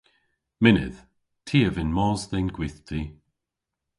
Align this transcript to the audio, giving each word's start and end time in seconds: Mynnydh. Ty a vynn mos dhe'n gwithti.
Mynnydh. 0.63 0.99
Ty 1.47 1.57
a 1.67 1.69
vynn 1.75 1.95
mos 1.97 2.21
dhe'n 2.29 2.47
gwithti. 2.55 3.01